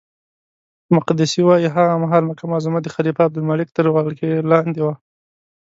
مقدسي 0.95 1.41
وایي 1.47 1.69
هغه 1.75 1.93
مهال 2.03 2.23
مکه 2.29 2.43
معظمه 2.51 2.79
د 2.81 2.87
خلیفه 2.95 3.21
عبدالملک 3.27 3.69
تر 3.77 3.85
واک 3.93 4.07
لاندې 4.51 4.79
نه 4.83 4.85
وه. 4.85 4.95